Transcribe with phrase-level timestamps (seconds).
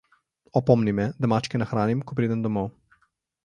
[0.59, 2.75] Opomni me, da mačke nahranim, ko pridem domov.